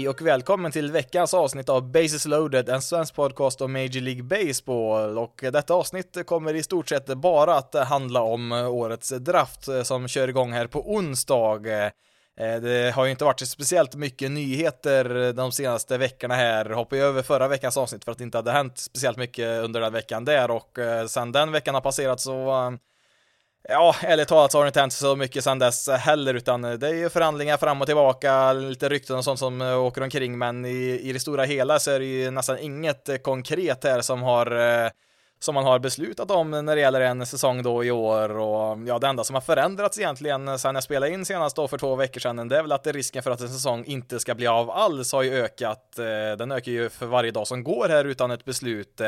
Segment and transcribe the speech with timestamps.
[0.00, 4.22] Hej och välkommen till veckans avsnitt av Bases loaded, en svensk podcast om Major League
[4.22, 5.18] Baseball.
[5.18, 10.28] Och detta avsnitt kommer i stort sett bara att handla om årets draft som kör
[10.28, 11.56] igång här på onsdag.
[12.36, 16.70] Eh, det har ju inte varit speciellt mycket nyheter de senaste veckorna här.
[16.70, 19.80] Hoppar ju över förra veckans avsnitt för att det inte hade hänt speciellt mycket under
[19.80, 22.70] den veckan där och eh, sen den veckan har passerat så eh,
[23.68, 26.88] Ja, ärligt talat så har det inte hänt så mycket sedan dess heller, utan det
[26.88, 30.64] är ju förhandlingar fram och tillbaka, lite rykten och sånt som eh, åker omkring, men
[30.64, 34.22] i, i det stora hela så är det ju nästan inget eh, konkret här som
[34.22, 34.90] har eh,
[35.38, 38.98] som man har beslutat om när det gäller en säsong då i år och ja,
[38.98, 42.20] det enda som har förändrats egentligen sedan jag spelade in senast då för två veckor
[42.20, 45.12] sedan, det är väl att risken för att en säsong inte ska bli av alls
[45.12, 45.92] har ju ökat.
[46.38, 49.00] Den ökar ju för varje dag som går här utan ett beslut.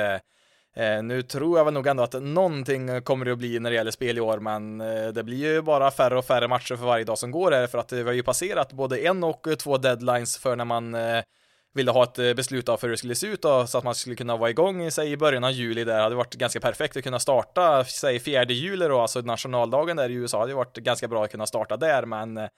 [0.77, 3.77] Eh, nu tror jag väl nog ändå att någonting kommer det att bli när det
[3.77, 6.87] gäller spel i år, men eh, det blir ju bara färre och färre matcher för
[6.87, 9.79] varje dag som går här, för att vi har ju passerat både en och två
[9.79, 11.23] deadlines för när man eh,
[11.75, 13.85] ville ha ett eh, beslut av för hur det skulle se ut då, så att
[13.85, 16.97] man skulle kunna vara igång säg i början av juli där, hade varit ganska perfekt
[16.97, 21.09] att kunna starta, säg fjärde juli då, alltså nationaldagen där i USA, hade varit ganska
[21.09, 22.49] bra att kunna starta där, men eh,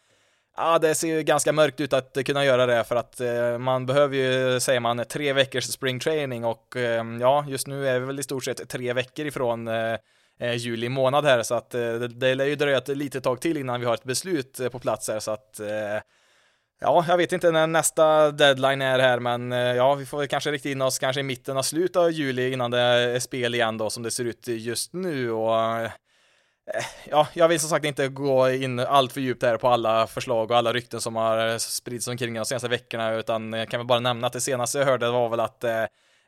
[0.56, 3.86] Ja, det ser ju ganska mörkt ut att kunna göra det för att eh, man
[3.86, 8.20] behöver ju, säger man, tre veckors springtraining och eh, ja, just nu är vi väl
[8.20, 9.96] i stort sett tre veckor ifrån eh,
[10.40, 13.56] eh juli månad här så att eh, det, lär ju dröja ett litet tag till
[13.56, 16.00] innan vi har ett beslut eh, på plats här så att eh,
[16.80, 20.28] Ja, jag vet inte när nästa deadline är här, men eh, ja, vi får väl
[20.28, 23.54] kanske rikta in oss kanske i mitten av slutet av juli innan det är spel
[23.54, 25.90] igen då som det ser ut just nu och Eh,
[26.66, 30.06] Eh, ja, jag vill som sagt inte gå in allt för djupt här på alla
[30.06, 33.68] förslag och alla rykten som har eh, spridits omkring de senaste veckorna, utan eh, jag
[33.68, 35.64] kan väl bara nämna att det senaste jag hörde var väl att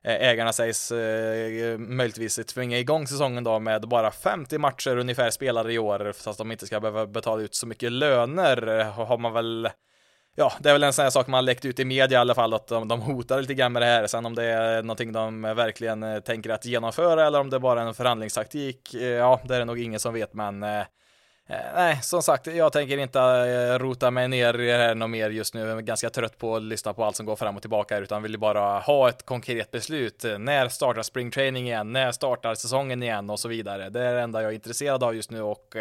[0.03, 5.79] ägarna sägs eh, möjligtvis tvinga igång säsongen då med bara 50 matcher ungefär spelade i
[5.79, 9.69] år, så att de inte ska behöva betala ut så mycket löner, har man väl
[10.37, 12.35] ja, det är väl en sån här sak man läckt ut i media i alla
[12.35, 14.07] fall, att de, de hotar lite grann med det här.
[14.07, 17.83] Sen om det är någonting de verkligen eh, tänker att genomföra eller om det bara
[17.83, 20.81] är en förhandlingstaktik, eh, ja, det är det nog ingen som vet, men eh,
[21.49, 25.31] eh nej, som sagt, jag tänker inte rota mig ner i det här något mer
[25.31, 25.61] just nu.
[25.61, 28.23] Jag är ganska trött på att lyssna på allt som går fram och tillbaka, utan
[28.23, 30.25] vill bara ha ett konkret beslut.
[30.39, 31.93] När startar springtraining igen?
[31.93, 33.31] När startar säsongen igen?
[33.31, 33.91] Och så vidare.
[33.91, 35.77] Det är det enda jag är intresserad av just nu och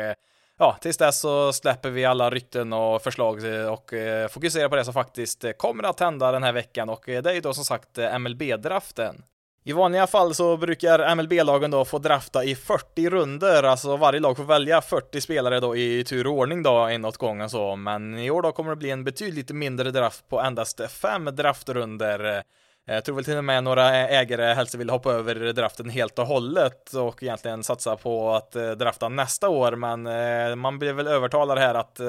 [0.59, 4.75] ja, tills dess så släpper vi alla rykten och förslag eh, och eh, fokuserar på
[4.75, 6.89] det som faktiskt eh, kommer att hända den här veckan.
[6.89, 9.23] Och det är ju då som sagt MLB-draften.
[9.67, 14.37] I vanliga fall så brukar MLB-lagen då få drafta i 40 runder, alltså varje lag
[14.37, 18.19] får välja 40 spelare då i tur och ordning då en åt gången så, men
[18.19, 22.43] i år då kommer det bli en betydligt mindre draft på endast fem draftrunder
[22.87, 26.19] Eh, jag tror väl till och med några ägare helst vill hoppa över draften helt
[26.19, 30.93] och hållet och egentligen satsa på att eh, drafta nästa år, men eh, man blir
[30.93, 31.99] väl övertalad här att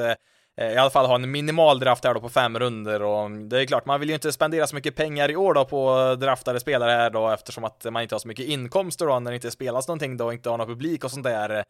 [0.60, 3.60] i alla fall ha en minimal draft här då på fem runder och mm, det
[3.60, 6.60] är klart, man vill ju inte spendera så mycket pengar i år då på draftade
[6.60, 9.50] spelare här då eftersom att man inte har så mycket inkomster då när det inte
[9.50, 11.64] spelas någonting då och inte har någon publik och sånt där.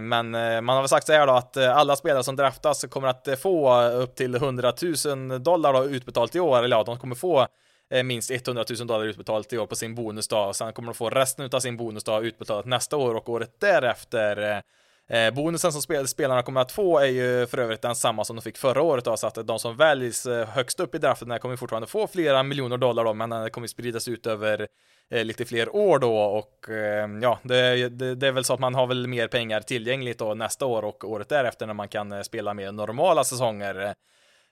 [0.00, 0.30] Men
[0.64, 3.82] man har väl sagt så här då att alla spelare som draftas kommer att få
[3.82, 4.72] upp till 100
[5.06, 7.46] 000 dollar då utbetalt i år, eller ja, de kommer få
[7.90, 10.56] Eh, minst 100 000 dollar utbetalt i år på sin bonusdag.
[10.56, 14.62] Sen kommer de få resten av sin bonusdag utbetalat nästa år och året därefter.
[15.08, 18.36] Eh, eh, bonusen som spel spelarna kommer att få är ju för övrigt densamma som
[18.36, 21.38] de fick förra året då, så att de som väljs eh, högst upp i draften
[21.38, 24.68] kommer fortfarande få flera miljoner dollar då, men det kommer spridas ut över
[25.10, 28.60] eh, lite fler år då och eh, ja, det, det, det, är väl så att
[28.60, 32.24] man har väl mer pengar tillgängligt då nästa år och året därefter när man kan
[32.24, 33.94] spela mer normala säsonger.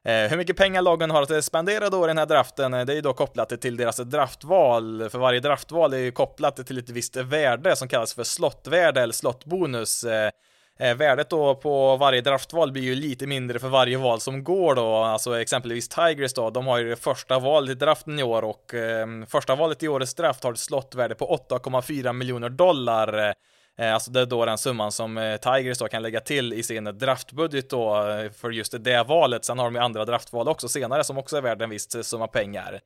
[0.06, 2.92] Eh, hur mycket pengar lagen har att spendera då i den här draften, eh, det
[2.92, 5.10] är ju då kopplat till deras draftval.
[5.10, 9.12] För varje draftval är ju kopplat till ett visst värde som kallas för slottvärde eller
[9.12, 10.04] slottbonus.
[10.04, 14.74] Eh, värdet då på varje draftval blir ju lite mindre för varje val som går
[14.74, 18.44] då, alltså exempelvis Tigers då, de har ju det första valet i draften i år
[18.44, 23.34] och eh, första valet i årets draft har ett slottvärde på 8,4 miljoner dollar.
[23.78, 26.62] Eh, alltså det är då den summan som eh, Tigers då kan lägga till i
[26.62, 29.44] sin draftbudget då eh, för just det valet.
[29.44, 32.26] Sen har de ju andra draftval också senare som också är värd en viss summa
[32.26, 32.80] pengar.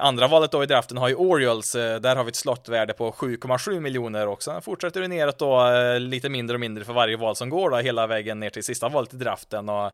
[0.00, 3.80] andra valet då i draften har ju Orioles, där har vi ett slottvärde på 7,7
[3.80, 7.50] miljoner och sen fortsätter det neråt då lite mindre och mindre för varje val som
[7.50, 9.90] går då hela vägen ner till sista valet i draften och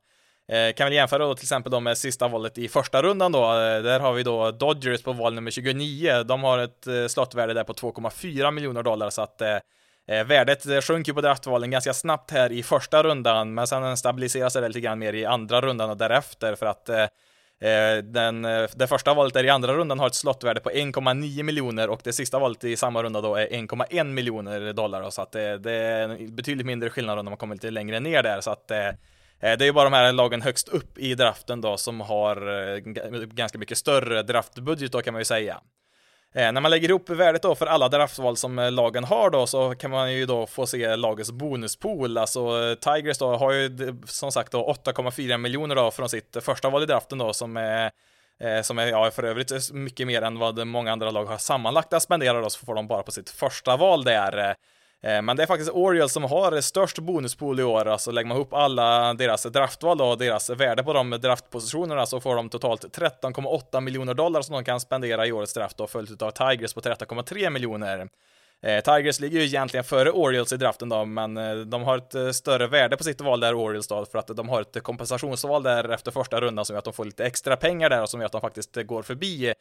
[0.77, 3.53] kan väl jämföra då till exempel då med sista valet i första rundan då.
[3.83, 6.23] Där har vi då Dodgers på val nummer 29.
[6.23, 9.43] De har ett slottvärde där på 2,4 miljoner dollar så att
[10.09, 13.97] Eh, värdet eh, sjönk ju på draftvalen ganska snabbt här i första rundan, men sen
[13.97, 17.03] stabiliserar sig lite grann mer i andra rundan och därefter för att eh,
[17.61, 18.43] eh den,
[18.75, 22.13] det första valet där i andra rundan har ett slottvärde på 1,9 miljoner och det
[22.13, 25.11] sista valet i samma runda då är 1,1 miljoner dollar.
[25.11, 28.41] Så att det, det, är betydligt mindre skillnad om man kommer lite längre ner där.
[28.41, 28.71] Så att
[29.41, 33.27] Eh, det är ju bara de här lagen högst upp i draften då som har
[33.35, 35.61] ganska mycket större draftbudget då kan man ju säga.
[36.37, 39.47] Eh, när man lägger ihop värdet då för alla draftval som eh, lagen har då
[39.47, 42.19] så kan man ju då få se lagets bonuspool.
[42.19, 46.71] Alltså eh, Tigers då har ju som sagt då 8,4 miljoner då från sitt första
[46.71, 47.91] val i draften då som är
[48.63, 52.03] som är ja, för övrigt mycket mer än vad många andra lag har sammanlagt att
[52.03, 54.55] spendera då, så får de bara på sitt första val där.
[55.07, 58.37] Eh, men det är faktiskt Orioles som har störst bonuspool i år, alltså lägger man
[58.37, 63.81] ihop alla deras draftval och deras värde på de draftpositionerna så får de totalt 13,8
[63.81, 67.51] miljoner dollar som de kan spendera i årets draft och följt av Tigers på 13,3
[67.51, 68.09] miljoner.
[68.63, 72.37] Eh, Tigers ligger ju egentligen före Orioles i draften då, men eh, de har ett
[72.37, 75.89] större värde på sitt val där Orioles då, för att de har ett kompensationsval där
[75.89, 78.27] efter första rundan som gör att de får lite extra pengar där och som gör
[78.27, 79.55] att de faktiskt går förbi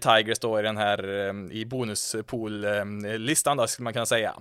[0.00, 1.04] Tigers då i den här
[1.52, 4.34] i bonuspool-listan då, skulle man kunna säga.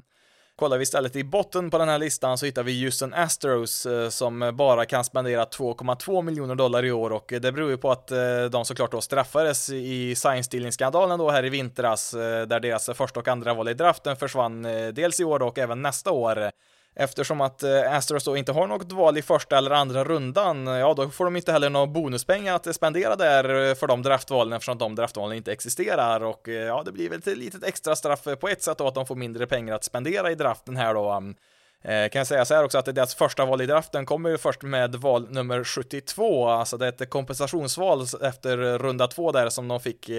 [0.59, 4.09] Kollar vi istället i botten på den här listan så hittar vi Houston Astros eh,
[4.09, 7.91] som bara kan spendera 2,2 miljoner dollar i år och eh, det beror ju på
[7.91, 12.89] att eh, de såklart då straffades i science dealing-skandalen då här i vintras där deras
[12.93, 14.63] första och andra val i draften försvann
[14.93, 16.51] dels i år och även nästa år.
[16.95, 20.73] Eftersom att eh, Astros då inte har något val i första eller andra rundan, eh,
[20.73, 24.53] ja då får de inte heller några bonuspengar att spendera där eh, för de draftvalen
[24.53, 28.47] eftersom de draftvalen inte existerar och ja, det blir väl ett litet extra straff på
[28.47, 31.13] ett sätt då att de får mindre pengar att spendera i draften här då.
[31.13, 31.35] Um,
[31.81, 34.37] eh, kan jag säga så här också att deras första val i draften kommer ju
[34.37, 39.67] först med val nummer 72, alltså det är ett kompensationsval efter runda två där som
[39.67, 40.09] de fick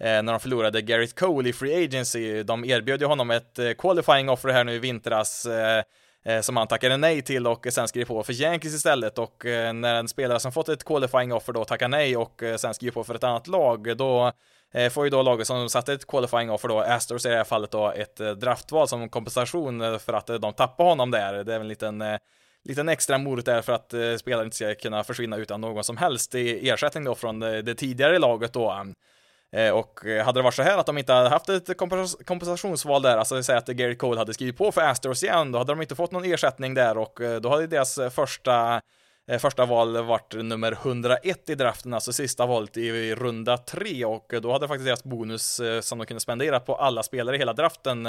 [0.00, 2.42] Eh, när de förlorade Garrett Cole i Free Agency.
[2.42, 6.66] De erbjöd ju honom ett eh, qualifying offer här nu i vintras eh, som han
[6.66, 10.52] tackade nej till och sen skrev på för Yankees istället och när en spelare som
[10.52, 13.96] fått ett qualifying offer då tackar nej och sen skriver på för ett annat lag,
[13.96, 14.32] då
[14.90, 17.70] får ju då laget som satte ett qualifying offer då, Astros i det här fallet
[17.70, 21.44] då, ett draftval som kompensation för att de tappade honom där.
[21.44, 22.04] Det är en liten
[22.64, 26.34] liten extra morot där för att spelaren inte ska kunna försvinna utan någon som helst
[26.34, 28.84] ersättning då från det tidigare laget då.
[29.56, 31.78] Eh, och eh, hade det varit så här att de inte hade haft ett
[32.26, 35.72] kompensationsval där, alltså säga att Gary Cole hade skrivit på för Astros igen, då hade
[35.72, 38.80] de inte fått någon ersättning där och eh, då hade deras första
[39.38, 44.52] Första val varit nummer 101 i draften, alltså sista valet i runda 3 och då
[44.52, 48.08] hade faktiskt deras bonus som de kunde spendera på alla spelare i hela draften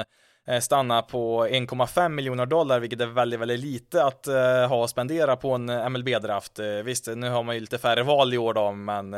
[0.62, 4.26] stanna på 1,5 miljoner dollar, vilket är väldigt, väldigt lite att
[4.70, 6.60] ha och spendera på en MLB-draft.
[6.84, 9.14] Visst, nu har man ju lite färre val i år då, men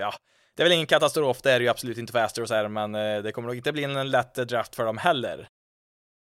[0.00, 0.12] ja,
[0.56, 2.94] det är väl ingen katastrof, det är det ju absolut inte för Astros här, men
[2.94, 5.48] eh, det kommer nog inte bli en lätt draft för dem heller.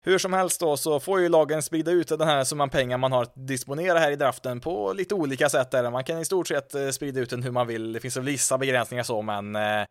[0.05, 3.11] Hur som helst då så får ju lagen sprida ut den här summan pengar man
[3.11, 5.91] har att disponera här i draften på lite olika sätt där.
[5.91, 7.93] Man kan i stort sett eh, sprida ut den hur man vill.
[7.93, 9.81] Det finns väl vissa begränsningar så, men eh,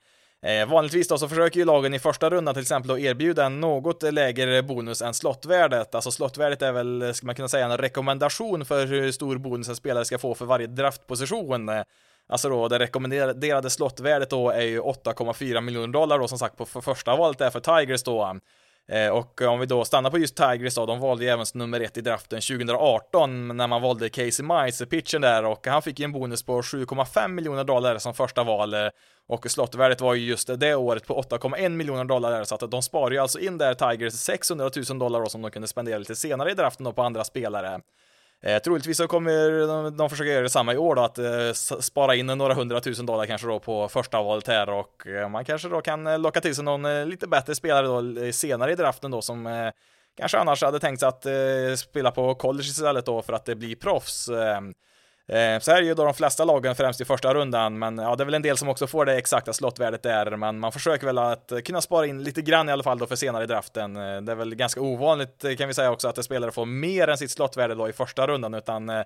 [0.43, 3.61] eh, vanligtvis då så försöker ju lagen i första rundan till exempel att erbjuda en
[3.61, 5.95] något lägre bonus än slottvärdet.
[5.95, 9.77] Alltså slottvärdet är väl, ska man kunna säga, en rekommendation för hur stor bonus en
[9.77, 11.71] spelare ska få för varje draftposition.
[12.29, 16.67] Alltså då det rekommenderade slottvärdet då är ju 8,4 miljoner dollar då som sagt på
[16.67, 18.39] första valet där för Tigers då.
[18.89, 21.59] Eh, och om vi då stannar på just Tigers då, de valde ju även som
[21.59, 25.99] nummer ett i draften 2018 när man valde Casey Mice, pitchen där, och han fick
[25.99, 28.75] ju en bonus på 7,5 miljoner dollar som första val.
[29.27, 32.83] Och slottvärdet var ju just det året på 8,1 miljoner dollar där, så att de
[32.83, 36.17] sparar ju alltså in där Tigers 600 000 dollar då som de kunde spendera lite
[36.17, 37.81] senare i draften då på andra spelare.
[38.43, 42.15] Eh, troligtvis så kommer de, de försöka göra detsamma i år då, att eh, spara
[42.15, 45.81] in några hundratusen dollar kanske då på första valet här och eh, man kanske då
[45.81, 49.23] kan eh, locka till sig någon eh, lite bättre spelare då senare i draften då
[49.23, 49.71] som eh,
[50.17, 53.55] kanske annars hade tänkt sig att eh, spela på college istället då för att det
[53.55, 54.29] blir proffs.
[54.29, 54.75] Ehm,
[55.29, 58.17] Eh, så här är ju då de flesta lagen främst i första rundan, men ja,
[58.17, 61.07] det är väl en del som också får det exakta slottvärdet där, men man försöker
[61.07, 63.97] väl att kunna spara in lite grann i alla fall då för senare i draften.
[63.97, 67.09] Eh, det är väl ganska ovanligt eh, kan vi säga också att spelare får mer
[67.09, 69.05] än sitt slottvärde då i första rundan, utan eh, eh,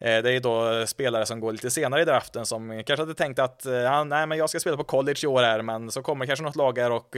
[0.00, 3.38] det är ju då spelare som går lite senare i draften som kanske hade tänkt
[3.38, 6.02] att eh, ja, nej, men jag ska spela på college i år här, men så
[6.02, 7.16] kommer kanske något lag här och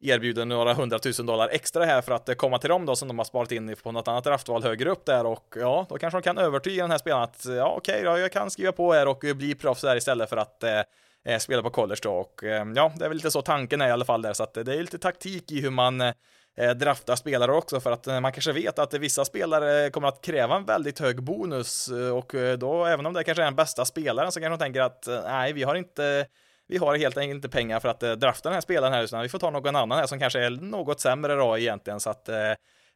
[0.00, 3.24] erbjuder några hundratusen dollar extra här för att komma till dem då som de har
[3.24, 6.38] sparat in på något annat draftval högre upp där och ja, då kanske de kan
[6.38, 9.54] övertyga den här spelaren att ja, okej, okay, jag kan skriva på här och bli
[9.54, 10.80] proffs där istället för att eh,
[11.24, 13.88] eh, spela på college då och eh, ja, det är väl lite så tanken är
[13.88, 17.16] i alla fall där så att det är lite taktik i hur man eh, drafta
[17.16, 20.64] spelare också för att eh, man kanske vet att vissa spelare kommer att kräva en
[20.64, 24.56] väldigt hög bonus och då även om det kanske är den bästa spelaren så kanske
[24.56, 26.26] de tänker att nej, vi har inte
[26.68, 29.22] vi har helt enkelt inte pengar för att eh, drafta den här spelaren här, utan
[29.22, 32.28] vi får ta någon annan här som kanske är något sämre då egentligen, så att
[32.28, 32.50] eh,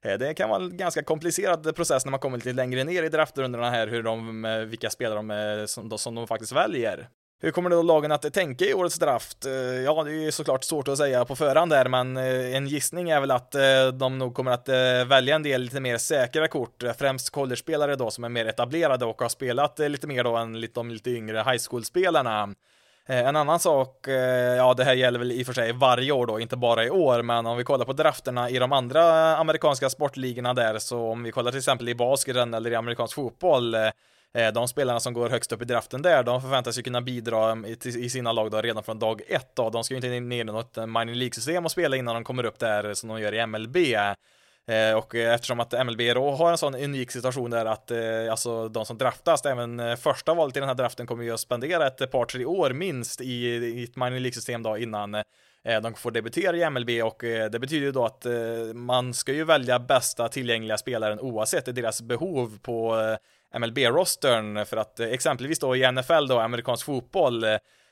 [0.05, 3.09] eh, det kan vara en ganska komplicerad process när man kommer lite längre ner i
[3.09, 7.09] draftrundorna här, hur de, vilka spelare de, som, som de faktiskt väljer.
[7.43, 9.45] Hur kommer då lagen att tänka i årets draft?
[9.85, 13.21] Ja, det är ju såklart svårt att säga på förhand där, men en gissning är
[13.21, 13.55] väl att
[13.95, 14.69] de nog kommer att
[15.09, 19.21] välja en del lite mer säkra kort, främst college-spelare då som är mer etablerade och
[19.21, 22.55] har spelat lite mer då än de lite yngre high school-spelarna.
[23.11, 24.15] Eh, en annan sak, eh,
[24.57, 26.91] ja det här gäller väl i och för sig varje år då, inte bara i
[26.91, 31.23] år, men om vi kollar på drafterna i de andra amerikanska sportligorna där, så om
[31.23, 35.29] vi kollar till exempel i basketen eller i amerikansk fotboll, eh, de spelarna som går
[35.29, 38.61] högst upp i draften där, de förväntas ju kunna bidra mm, i sina lag då
[38.61, 39.71] redan från dag ett då.
[39.71, 42.59] De ska ju inte ner i något mining League-system och spela innan de kommer upp
[42.59, 43.77] där som de gör i MLB.
[44.71, 48.69] Eh, och eftersom att MLB då har en sån unik situation där att eh, alltså
[48.69, 51.87] de som draftas, även eh, första valet i den här draften kommer ju att spendera
[51.87, 55.23] ett par, tre år minst i, i ett mining League-system då innan
[55.83, 57.19] de får debutera i MLB och
[57.53, 58.27] det betyder ju då att
[58.75, 62.97] man ska ju välja bästa tillgängliga spelaren oavsett deras behov på
[63.59, 67.45] MLB-rostern för att eh, exempelvis då i NFL då, amerikansk fotboll,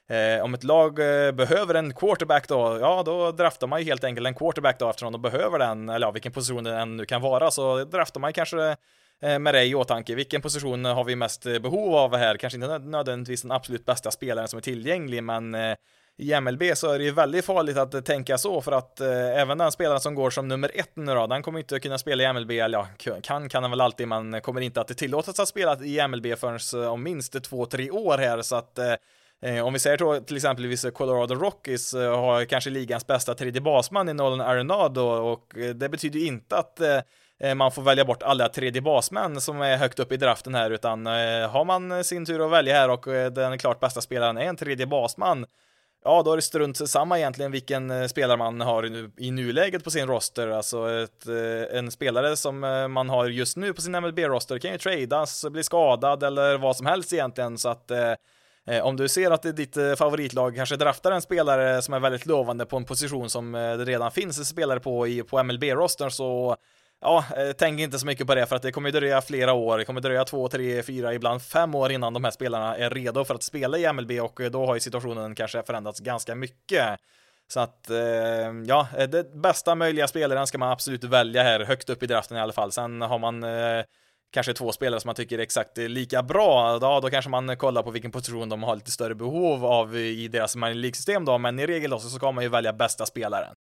[0.09, 4.05] eh, om ett lag eh, behöver en quarterback då, ja då draftar man ju helt
[4.05, 7.23] enkelt en quarterback då eftersom de behöver den, eller ja, vilken position den nu kan
[7.23, 8.77] vara, så draftar man kanske
[9.23, 10.15] eh, med det i åtanke.
[10.15, 12.37] Vilken position har vi mest eh, behov av här?
[12.37, 15.77] Kanske inte nödvändigtvis den absolut bästa spelaren som är tillgänglig, men eh,
[16.21, 19.41] i MLB så är det ju väldigt farligt att eh, tänka så för att eh,
[19.41, 21.99] även den spelaren som går som nummer ett nu då, den kommer inte att kunna
[21.99, 22.89] spela i MLB, eller ja,
[23.23, 26.83] kan kan han väl alltid, men kommer inte att tillåtas att spela i MLB förrän
[26.83, 28.95] eh, om minst två, tre år här, så att eh
[29.43, 33.61] Eh, om vi säger då till exempel Colorado Rockies eh, har kanske ligans bästa tredje
[33.61, 36.81] basman i Nolan Arenado och eh, det betyder ju inte att
[37.57, 41.07] man får välja bort alla tredje basmän som är högt upp i draften här, utan
[41.07, 44.87] har man sin tur att välja här och den klart bästa spelaren är en tredje
[44.87, 45.47] basman
[46.05, 49.91] Ja, då är det strunt samma egentligen vilken eh, spelare man har i nuläget på
[49.91, 50.49] sin roster.
[50.49, 54.73] Alltså ett, eh, en spelare som eh, man har just nu på sin MLB-roster kan
[54.73, 57.59] ju tradas, bli skadad eller vad som helst egentligen.
[57.59, 57.91] Så att
[58.69, 62.27] Eh, om du ser att ditt eh, favoritlag kanske draftar en spelare som är väldigt
[62.27, 66.57] lovande på en position som eh, det redan finns spelare på i, på MLB-rostern så
[67.01, 67.25] ja,
[67.59, 69.79] tänk inte så mycket på det för att det kommer dröja flera år.
[69.79, 73.25] Det kommer dröja två, tre, fyra, ibland fem år innan de här spelarna är redo
[73.25, 77.01] för att spela i MLB och då har ju situationen kanske förändrats ganska mycket.
[77.49, 77.91] Så att,
[78.67, 82.41] ja, det bästa möjliga spelaren ska man absolut välja här, högt upp i draften i
[82.41, 82.73] alla fall.
[82.73, 83.45] Sen har man
[84.31, 87.83] kanske två spelare som man tycker är exakt lika bra, ja, då kanske man kollar
[87.83, 91.59] på vilken position de har lite större behov av i deras minor League-system då, men
[91.59, 93.55] i regel då så ska man ju välja bästa spelaren.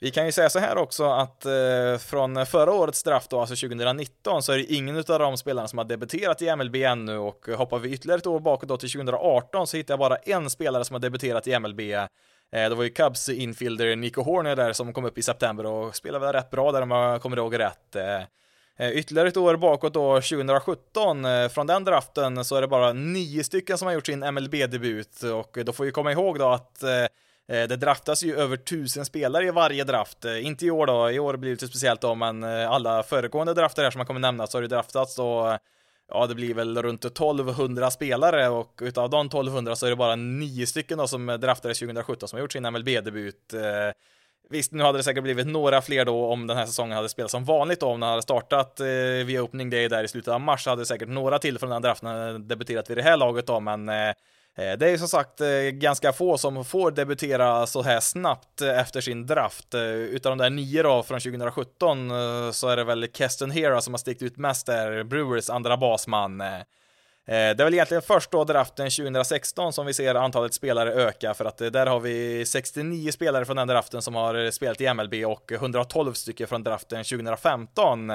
[0.00, 3.68] Vi kan ju säga så här också att eh, från förra årets draft då, alltså
[3.68, 7.46] 2019, så är det ingen av de spelarna som har debuterat i MLB ännu och
[7.56, 10.84] hoppar vi ytterligare ett år bakåt då till 2018 så hittar jag bara en spelare
[10.84, 11.80] som har debuterat i MLB.
[11.80, 12.06] Eh,
[12.50, 16.26] det var ju Cubs infielder Nico Horner där som kom upp i september och spelade
[16.26, 17.96] väl rätt bra där om jag kommer ihåg rätt.
[17.96, 18.22] Eh
[18.80, 22.92] Eh, ytterligare ett år bakåt då, 2017, eh, från den draften så är det bara
[22.92, 26.48] nio stycken som har gjort sin MLB-debut och eh, då får vi komma ihåg då
[26.48, 26.80] att
[27.48, 30.24] det draftas ju över tusen spelare i varje draft.
[30.24, 33.82] Inte i år då, i år blir det lite speciellt då, men alla föregående drafter
[33.82, 35.58] här som man kommer nämna så har det draftats då
[36.08, 40.16] Ja, det blir väl runt 1200 spelare och utav de 1200 så är det bara
[40.16, 43.54] nio stycken då som draftades 2017 som har gjort sin MLB-debut.
[44.50, 47.32] Visst, nu hade det säkert blivit några fler då om den här säsongen hade spelats
[47.32, 48.86] som vanligt då, om den hade startat eh,
[49.26, 51.70] via opening day där i slutet av mars så hade det säkert några till från
[51.70, 54.14] den draften debuterat vid det här laget då, men eh, eh
[54.78, 59.00] det är ju som sagt eh, ganska få som får debutera så här snabbt efter
[59.00, 59.74] sin draft.
[59.74, 63.80] Eh, utav de där nio då från 2017 eh, så är det väl Keston Hera
[63.80, 66.42] som har stickt ut mest där, Brewers andra basman.
[67.28, 71.34] Eh, det är väl egentligen först då draften 2016 som vi ser antalet spelare öka
[71.34, 74.80] för att eh, där har vi 69 spelare från den draften som har eh, spelat
[74.80, 78.06] i MLB och 112 stycken från draften 2015.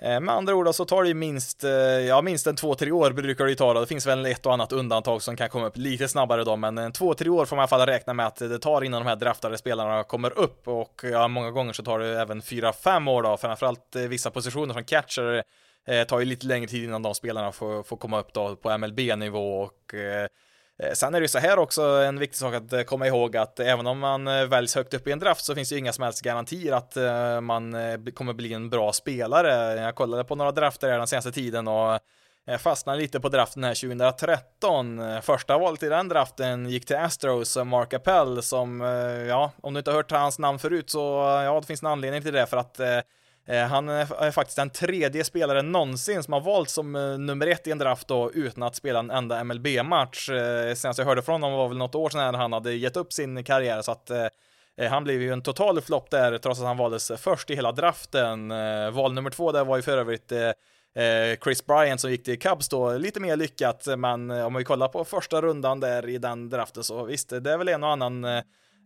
[0.00, 1.64] Med andra ord så tar det minst,
[2.08, 3.80] ja minst en två, tre år brukar det ju ta då.
[3.80, 6.78] Det finns väl ett och annat undantag som kan komma upp lite snabbare då, men
[6.78, 9.00] en två, tre år får man i alla fall räkna med att det tar innan
[9.00, 12.72] de här draftade spelarna kommer upp och ja, många gånger så tar det även fyra,
[12.72, 15.42] fem år då, framförallt vissa positioner som catcher
[15.88, 18.78] Eh, tar ju lite längre tid innan de spelarna får, får komma upp då på
[18.78, 19.94] MLB-nivå och
[20.82, 23.36] Eh, sen är det ju så här också en viktig sak att eh, komma ihåg
[23.36, 25.78] att även om man eh, väljs högt upp i en draft så finns det ju
[25.78, 26.96] inga som helst garantier att
[27.42, 27.76] man
[28.14, 29.80] kommer bli en bra spelare.
[29.80, 32.00] Jag kollade på några drafter den senaste tiden och
[32.58, 35.00] fastnade lite på draften här 2013.
[35.22, 38.80] Första valet i den draften gick till Astros, Mark Appel, som,
[39.28, 40.98] ja, om du inte har hört hans namn förut så,
[41.44, 42.80] ja, det finns en anledning till det för att
[43.48, 47.66] Eh, han är faktiskt den tredje spelaren någonsin som har valts som eh, nummer ett
[47.66, 50.30] i en draft då utan att spela en enda MLB-match.
[50.30, 52.96] Eh, senast jag hörde från honom var väl något år sedan när han hade gett
[52.96, 54.10] upp sin karriär så att
[54.90, 58.48] han blev ju en total flopp där trots att han valdes först i hela draften.
[58.92, 60.32] Val nummer två där var ju för övrigt
[61.44, 65.04] Chris Bryant som gick till Cubs då, lite mer lyckat, men om vi kollar på
[65.04, 68.26] första rundan där i den draften så visst, det är väl en och annan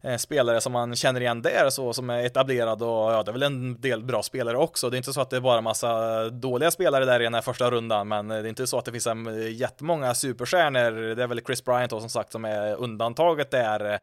[0.04, 3.32] Eh, spelare som man känner igen där så som är etablerad och ja, det är
[3.32, 4.90] väl en del bra spelare också.
[4.90, 7.40] Det är inte så att det är bara massa dåliga spelare där i den här
[7.40, 11.14] första rundan, men eh, det är inte så att det finns en eh, jättemånga superstjärnor.
[11.14, 13.98] Det är väl Chris Bryant då som sagt som är undantaget där.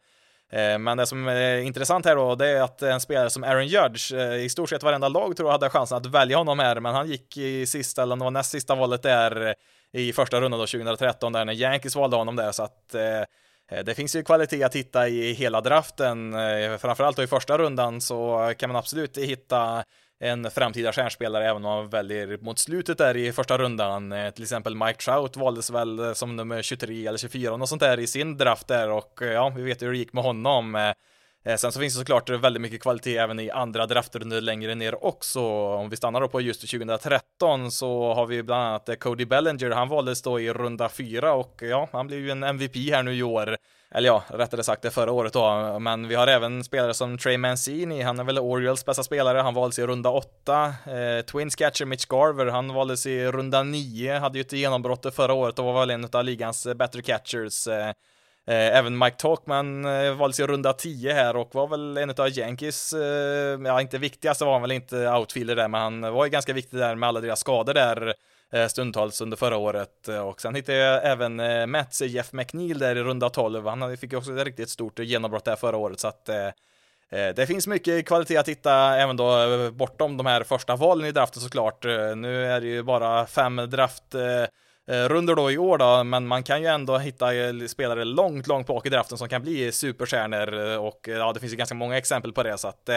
[0.80, 4.14] Men det som är intressant här då, det är att en spelare som Aaron Judge,
[4.14, 7.08] i stort sett varenda lag tror jag hade chansen att välja honom här, men han
[7.08, 9.56] gick i sista, eller var näst sista valet där
[9.92, 12.96] i första rundan då 2013, där när Yankees valde honom där, så att
[13.70, 18.02] Eh, det finns ju kvalitet att hitta i hela draften, eh, framförallt i första rundan
[18.02, 19.84] så kan man absolut hitta
[20.20, 24.12] en framtida stjärnspelare även om man väljer mot slutet där i första rundan.
[24.12, 28.00] Eh, till exempel Mike Trout valdes väl som nummer 23 eller 24 och sånt där
[28.00, 30.94] i sin draft där och ja, vi vet ju hur det gick med honom.
[31.46, 35.06] Eh, sen så finns det såklart väldigt mycket kvalitet även i andra draftrundor längre ner
[35.06, 35.40] också.
[35.76, 39.72] Om vi stannar då på just 2013 så har vi bland annat eh, Cody Bellinger.
[39.72, 43.16] Han valdes då i runda fyra och ja, han blev ju en MVP här nu
[43.16, 43.58] i år
[43.92, 47.38] eller ja, rättare sagt det förra året då, men vi har även spelare som Trey
[47.38, 50.66] Mancini, han är väl Orioles bästa spelare, han valdes i runda åtta.
[50.66, 54.20] Eh, Twins catcher Mitch Garver, han valdes i runda nio.
[54.20, 57.68] hade ju ett genombrott förra året och var väl en av ligans eh, bättre catchers.
[57.68, 57.92] Eh
[58.50, 62.30] Eh, även Mike Talkman eh, valdes i runda 10 här och var väl en av
[62.30, 66.32] Yankees, eh, ja inte viktigaste var han väl inte outfielder där, men han var ju
[66.32, 68.14] ganska viktig där med alla deras skador där
[68.68, 70.08] stundtals under förra året.
[70.08, 73.68] Och sen hittade jag även Mats, Mets Jeff McNeil där i runda 12.
[73.68, 76.30] Han fick ju också ett riktigt stort genombrott där förra året så att
[77.10, 81.42] det finns mycket kvalitet att hitta även då bortom de här första valen i draften
[81.42, 81.84] såklart.
[82.16, 84.16] Nu är det ju bara fem draft
[84.90, 88.48] Eh, runder då i år då, men man kan ju ändå hitta eh, spelare långt,
[88.48, 91.76] långt bak i draften som kan bli superstjärnor eh, och ja, det finns ju ganska
[91.76, 92.90] många exempel på det så att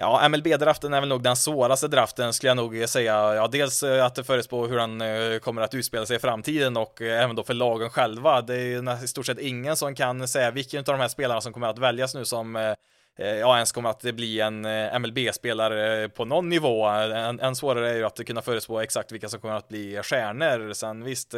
[0.00, 3.34] Ja, MLB-draften är väl nog den svåraste draften skulle jag nog säga.
[3.34, 5.02] Ja, dels att det förutspå hur han
[5.40, 8.40] kommer att utspela sig i framtiden och även då för lagen själva.
[8.40, 11.40] Det är ju i stort sett ingen som kan säga vilken av de här spelarna
[11.40, 12.74] som kommer att väljas nu som
[13.18, 16.86] Eh, ja, ens kommer att bli en eh, MLB-spelare eh, på någon nivå.
[16.86, 20.72] Än, en svårare är ju att kunna förutspå exakt vilka som kommer att bli stjärnor.
[20.72, 21.34] Sen visst,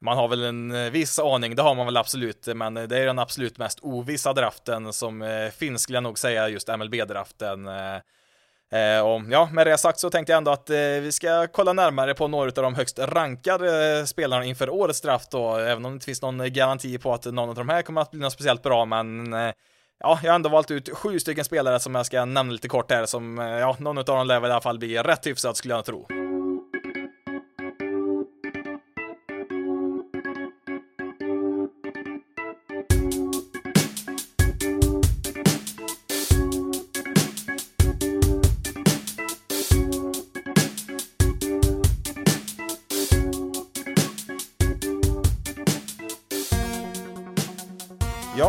[0.00, 3.18] man har väl en viss aning, det har man väl absolut, men det är den
[3.18, 7.68] absolut mest ovissa draften som finns, skulle jag nog säga, just MLB-draften.
[8.72, 12.14] Eh, och ja, med det sagt så tänkte jag ändå att vi ska kolla närmare
[12.14, 16.06] på några av de högst rankade spelarna inför årets draft då, även om det inte
[16.06, 18.84] finns någon garanti på att någon av de här kommer att bli något speciellt bra,
[18.84, 19.34] men
[20.00, 22.90] ja, jag har ändå valt ut sju stycken spelare som jag ska nämna lite kort
[22.90, 25.56] här, som eh, ja, någon av dem lär väl i alla fall bli rätt hyfsad
[25.56, 26.25] skulle jag tro.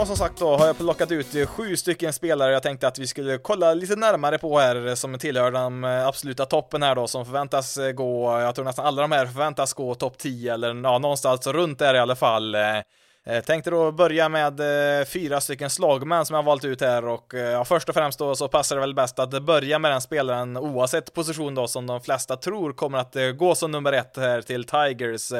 [0.07, 3.37] Som sagt då har jag plockat ut sju stycken spelare jag tänkte att vi skulle
[3.37, 7.77] kolla lite närmare på här som tillhör den eh, absoluta toppen här då som förväntas
[7.77, 11.47] eh, gå, jag tror nästan alla de här förväntas gå topp 10 eller ja, någonstans
[11.47, 12.55] runt där i alla fall.
[12.55, 14.61] Eh, tänkte då börja med
[15.07, 18.47] fyra stycken slagmän som jag valt ut här och ja, först och främst då så
[18.47, 22.35] passar det väl bäst att börja med den spelaren oavsett position då som de flesta
[22.35, 25.31] tror kommer att gå som nummer ett här till Tigers.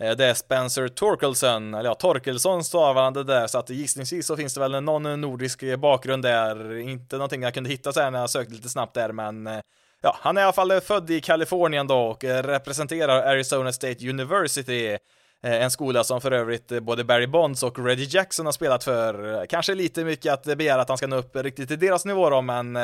[0.00, 4.26] Eh, det är Spencer Torkelson, eller ja, Torkelsson stavar han det där, så att gissningsvis
[4.26, 8.10] så finns det väl någon nordisk bakgrund där, inte någonting jag kunde hitta så här
[8.10, 9.60] när jag sökte lite snabbt där, men eh,
[10.02, 14.08] ja, han är i alla fall född i Kalifornien då och eh, representerar Arizona State
[14.08, 14.98] University,
[15.42, 19.46] en skola som för övrigt både Barry Bonds och Reggie Jackson har spelat för.
[19.46, 22.42] Kanske lite mycket att begära att han ska nå upp riktigt till deras nivå då,
[22.42, 22.78] men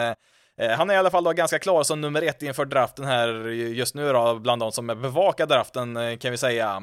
[0.61, 3.49] Eh, han är i alla fall då ganska klar som nummer ett inför draften här
[3.49, 6.83] just nu då, bland de som bevakar draften eh, kan vi säga.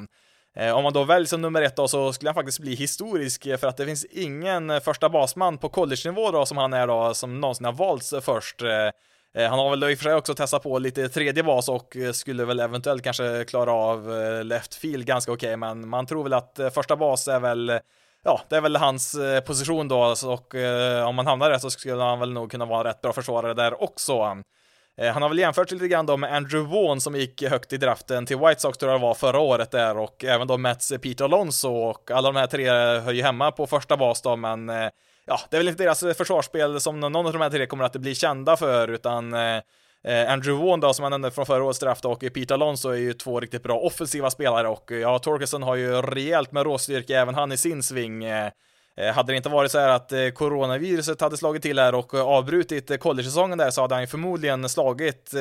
[0.56, 3.44] Eh, om man då väljs som nummer ett då så skulle han faktiskt bli historisk
[3.44, 7.42] för att det finns ingen första basman på college-nivå då som han är då som
[7.42, 8.62] någonsin har valts först.
[9.36, 12.46] Han har väl i och för sig också testat på lite tredje bas och skulle
[12.46, 14.10] väl eventuellt kanske klara av
[14.46, 17.80] left field ganska okej, okay, men man tror väl att första bas är väl
[18.26, 21.62] Ja, det är väl hans eh, position då alltså, och eh, om man hamnar rätt
[21.62, 24.14] så skulle han väl nog kunna vara en rätt bra försvarare där också.
[24.98, 27.78] Eh, han har väl jämfört lite grann då med Andrew Vaughn som gick högt i
[27.78, 30.94] draften till White Sox tror jag det var förra året där och även då Mets
[31.02, 34.70] Peter Alonso och alla de här tre hör ju hemma på första bas då men
[35.26, 37.96] ja, det är väl inte deras försvarsspel som någon av de här tre kommer att
[37.96, 39.62] bli kända för utan Eh,
[40.08, 42.98] Eh, Andrew Vaughan då, som han nämnde från förra årets draft och Pete Alonso är
[42.98, 47.22] ju två riktigt bra offensiva spelare och eh, ja, Torkelson har ju rejält med råstyrka
[47.22, 48.24] även han i sin sving.
[48.24, 48.52] Eh,
[48.98, 53.00] eh hade det inte varit så här att coronaviruset hade slagit till här och avbrutit
[53.00, 55.32] college-säsongen där så hade han ju förmodligen slagit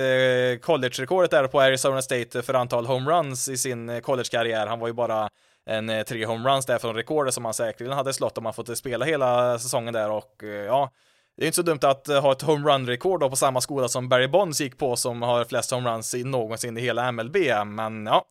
[0.60, 4.66] college-rekordet där på Arizona State för antal homeruns i sin college-karriär.
[4.66, 5.28] Han var ju bara
[5.66, 9.04] en tre homeruns där från rekordet som han säkerligen hade slått om han fått spela
[9.04, 10.90] hela säsongen där och ja,
[11.36, 14.28] det är inte så dumt att eh, ha ett homerun-rekord på samma skola som Barry
[14.28, 18.24] Bonds gick på som har flest homeruns någonsin i hela MLB, men ja.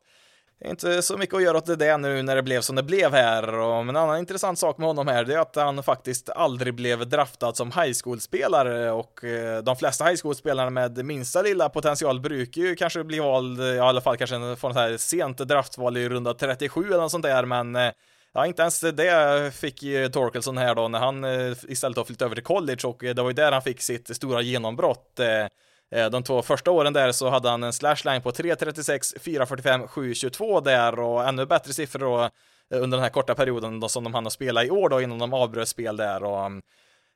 [0.60, 2.76] Det är inte så mycket att göra åt det där nu när det blev som
[2.76, 3.54] det blev här.
[3.54, 7.10] Och en annan intressant sak med honom här, det är att han faktiskt aldrig blev
[7.10, 12.62] draftad som high school-spelare och eh, de flesta high school-spelarna med minsta lilla potential brukar
[12.62, 16.10] ju kanske bli vald, ja i alla fall kanske få något här sent draftval i
[16.10, 17.92] runda 37 eller något sånt där, men eh,
[18.34, 22.26] Ja, inte ens det fick ju Torkelson här då när han eh, istället har flyttat
[22.26, 25.20] över till college och eh, det var ju där han fick sitt stora genombrott.
[25.20, 30.64] Eh, de två första åren där så hade han en slashline på 3.36, 4.45, 7.22
[30.64, 32.30] där och ännu bättre siffror då
[32.78, 35.20] under den här korta perioden då som de hann att spela i år då innan
[35.20, 36.62] de avbröt spel där och mm,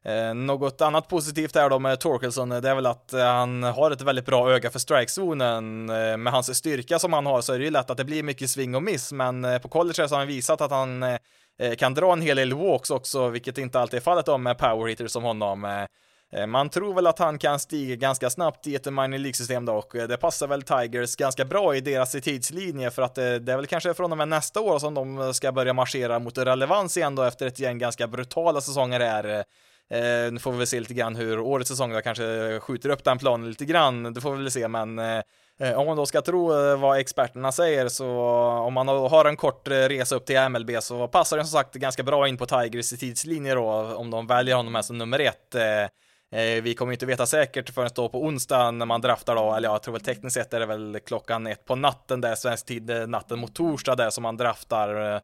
[0.06, 3.64] Eh, något annat positivt här då med Torkelson, eh, det är väl att eh, han
[3.64, 5.86] har ett väldigt bra öga för strikezonen.
[6.24, 8.50] Med hans styrka som han har så är det ju lätt att det blir mycket
[8.50, 11.06] sving och miss, men på college så har han visat att han
[11.78, 15.12] kan dra en hel del walks också, vilket inte alltid är fallet då med powerhitters
[15.12, 15.88] som honom.
[16.48, 19.94] Man tror väl att han kan stiga ganska snabbt i ett minor League-system då och
[19.94, 23.94] det passar väl Tigers ganska bra i deras tidslinje för att det är väl kanske
[23.94, 27.48] från och med nästa år som de ska börja marschera mot relevans igen då efter
[27.48, 29.46] ett gäng ganska brutala säsonger här.
[29.92, 33.04] Eh, nu får vi väl se lite grann hur årets säsong då kanske skjuter upp
[33.04, 35.22] den planen lite grann, det får vi väl se, men eh,
[35.60, 38.10] eh om man då ska tro eh, vad experterna säger så
[38.68, 41.76] om man har en kort eh, resa upp till MLB så passar den som sagt
[41.76, 45.56] ganska bra in på Tigers i tidslinje då om de väljer honom som nummer ett.
[46.64, 49.84] Vi kommer inte veta säkert förrän då på onsdag när man draftar då, eller jag
[49.84, 53.40] tror väl tekniskt sett är det väl klockan ett på natten där, svensk tid, natten
[53.40, 55.22] mot torsdag där som man draftar.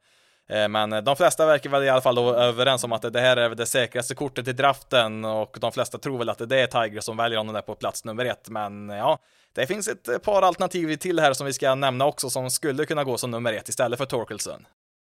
[0.52, 3.38] Eh, men de flesta verkar väl i alla fall då överens om att det här
[3.38, 7.02] är det säkraste kortet i draften och de flesta tror väl att det är Tiger
[7.02, 8.50] som väljer honom där på plats nummer ett.
[8.50, 9.20] Men ja,
[9.54, 13.04] det finns ett par alternativ till här som vi ska nämna också som skulle kunna
[13.04, 14.66] gå som nummer ett istället för Torkelson.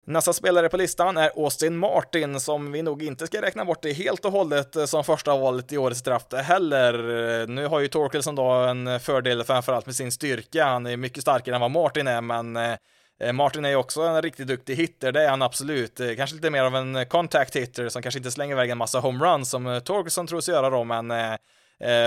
[0.06, 3.94] Nästa spelare på listan är Austin Martin som vi nog inte ska räkna bort det
[3.94, 7.48] helt och hållet som första valet i årets draft heller.
[7.48, 10.66] Nu har ju Torkelson då en fördel framförallt med sin styrka.
[10.66, 12.76] Han är mycket starkare än vad Martin är, men eh,
[13.22, 16.00] Eh, Martin är ju också en riktigt duktig hitter, det är han absolut.
[16.00, 18.78] Eh, kanske lite mer av en eh, contact hitter som kanske inte slänger iväg en
[18.78, 21.38] massa homeruns som eh, Torkelson tros göra då, men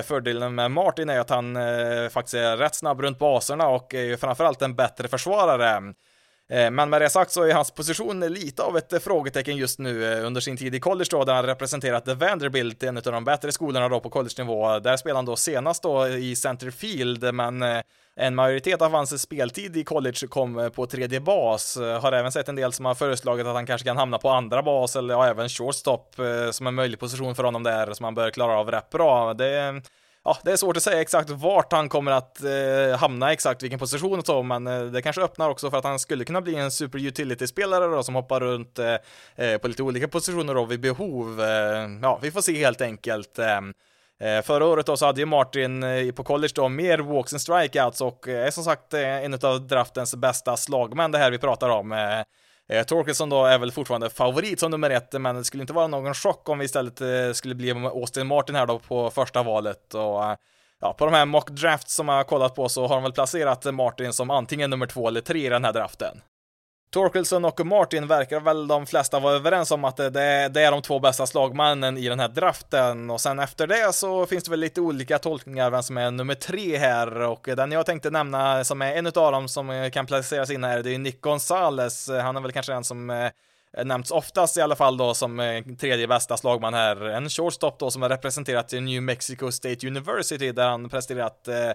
[0.04, 1.58] fördelen med Martin är att han
[2.10, 5.94] faktiskt är rätt snabb runt baserna och är ju framförallt en bättre försvarare.
[6.50, 9.78] Eh, men med det sagt så är hans position lite av ett eh, frågetecken just
[9.78, 13.24] nu eh, under sin tid i college då, där han representerat Vanderbilt, en av de
[13.24, 14.78] bättre skolorna då på college-nivå.
[14.78, 17.64] Där spelade han då senast då i centerfield, men
[18.16, 21.78] en majoritet av hans speltid i college kom på tredje bas.
[22.00, 24.62] Har även sett en del som har föreslagit att han kanske kan hamna på andra
[24.62, 26.14] bas eller ja, även shortstop
[26.50, 29.34] som en möjlig position för honom där som han bör klara av rätt bra.
[29.34, 29.82] Det,
[30.26, 33.78] ja, det är svårt att säga exakt vart han kommer att eh, hamna, exakt vilken
[33.78, 36.54] position och så, men eh, det kanske öppnar också för att han skulle kunna bli
[36.54, 38.94] en super utility-spelare då som hoppar runt eh,
[39.36, 41.40] eh på lite olika positioner då vid behov.
[41.40, 43.38] Eh, ja, vi får se helt enkelt.
[43.38, 43.58] Eh,
[44.28, 47.40] eh, förra året då så hade ju Martin eh, på college då mer walks and
[47.40, 51.38] strikeouts och eh, är som sagt eh, en av draftens bästa slagmän det här vi
[51.38, 51.92] pratar om.
[52.68, 55.86] Eh, Torkelson då är väl fortfarande favorit som nummer ett, men det skulle inte vara
[55.86, 59.94] någon chock om vi istället eh, skulle bli Austin Martin här då på första valet.
[59.94, 60.36] Och, eh,
[60.80, 63.12] ja, på de här mock drafts som jag har kollat på så har de väl
[63.12, 66.20] placerat Martin som antingen nummer två eller tre i den här draften.
[66.96, 70.82] Torkelson och Martin verkar väl de flesta vara överens om att det, det, är de
[70.82, 74.60] två bästa slagmännen i den här draften och sen efter det så finns det väl
[74.60, 78.82] lite olika tolkningar vem som är nummer tre här och den jag tänkte nämna som
[78.82, 82.08] är en av dem som kan placeras in här det är Nick Gonzales.
[82.08, 83.30] Han är väl kanske den som eh,
[83.84, 87.02] nämnts oftast i alla fall då som eh, tredje bästa slagman här.
[87.02, 91.70] En shortstop då som har representerat New Mexico State University där han presterat eh,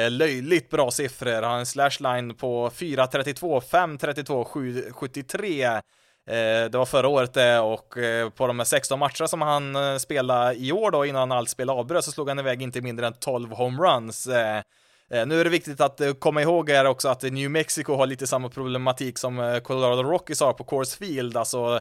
[0.00, 1.42] eh, löjligt bra siffror.
[1.42, 5.82] Han har en slashline på 4.32, 5.32, 7.73.
[6.68, 10.72] Det var förra året det och eh, på de 16 matcherna som han spelade i
[10.72, 14.28] år då innan allt spel avbröts så slog han iväg inte mindre än 12 homeruns.
[15.10, 18.06] Eh, nu är det viktigt att eh, komma ihåg här också att New Mexico har
[18.06, 21.80] lite samma problematik som eh, Colorado Rockies har på Coors Field, alltså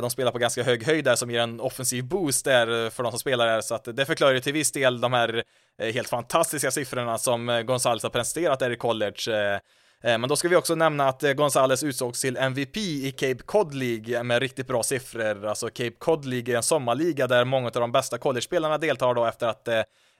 [0.00, 3.12] de spelar på ganska hög höjd där som ger en offensiv boost där för de
[3.12, 5.44] som spelar där, så att det förklarar ju till viss del de här
[5.78, 9.60] helt fantastiska siffrorna som Gonzales har presterat där i college.
[10.02, 14.22] Men då ska vi också nämna att Gonzales utsågs till MVP i Cape Cod League
[14.22, 15.46] med riktigt bra siffror.
[15.46, 19.26] Alltså Cape Cod League är en sommarliga där många av de bästa college-spelarna deltar då
[19.26, 19.68] efter att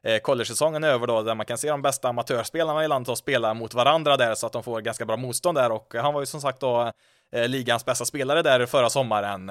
[0.05, 3.19] eh, college-säsongen är över då, där man kan se de bästa amatörspelarna i landet och
[3.19, 6.21] spela mot varandra där så att de får ganska bra motstånd där och han var
[6.21, 6.93] ju som sagt då
[7.33, 9.47] eh, ligans bästa spelare där förra sommaren.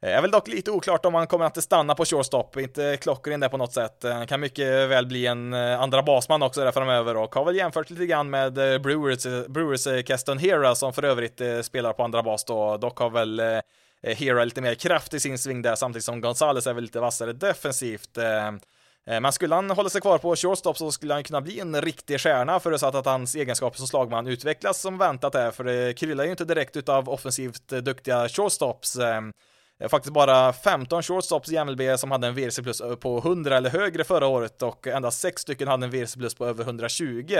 [0.00, 3.40] Det är väl dock lite oklart om han kommer att stanna på shortstop, inte klockren
[3.40, 4.04] där på något sätt.
[4.04, 7.56] Han kan mycket väl bli en eh, andra basman också där framöver och har väl
[7.56, 12.44] jämfört lite grann med Brewers, Brewers Keston Hera som för övrigt spelar på andra bas
[12.44, 12.76] då.
[12.76, 13.42] Dock har väl
[14.02, 17.32] Hera lite mer kraft i sin sving där samtidigt som Gonzales är väl lite vassare
[17.32, 18.18] defensivt.
[19.10, 21.82] Eh, men skulle han hålla sig kvar på shortstop så skulle han kunna bli en
[21.82, 26.24] riktig stjärna förutsatt att hans egenskaper som slagman utvecklas som väntat är, för det kryllar
[26.24, 28.96] ju inte direkt utav offensivt duktiga shortstops.
[28.96, 29.22] Eh,
[29.80, 33.70] eh, faktiskt bara 15 shortstops i MLB som hade en VRC plus på 100 eller
[33.70, 37.36] högre förra året och endast 6 stycken hade en VRC plus på över 120.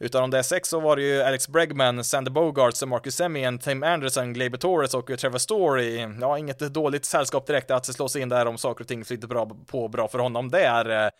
[0.00, 3.82] Utav de där sex så var det ju Alex Bregman, Sander Bogarts, Marcus Semien, Tim
[3.82, 6.06] Anderson, Gleyber Torres och Trevor Story.
[6.20, 9.28] Ja, inget dåligt sällskap direkt att slå sig in där om saker och ting flyter
[9.28, 11.10] bra på bra för honom där.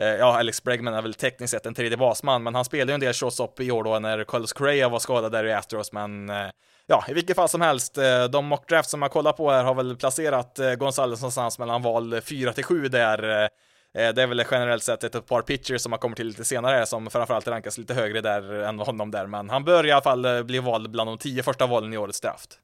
[0.00, 2.94] Eh, ja, Alex Bregman är väl tekniskt sett en tredje basman, men han spelade ju
[2.94, 6.30] en del shortstop i år då när Carlos Correa var skadad där i Astros, men
[6.30, 6.48] eh,
[6.86, 9.74] ja, i vilket fall som helst, eh, de mockdrafts som jag kollar på här har
[9.74, 13.50] väl placerat Gonzales någonstans mellan val 4 till 7 där.
[13.94, 16.86] Eh, det är väl generellt sett ett par pitchers som har kommit till lite senare
[16.86, 20.24] som framförallt rankas lite högre där än honom där, men han bör i alla fall
[20.24, 22.58] eh, bli vald bland de tio första valen i årets draft.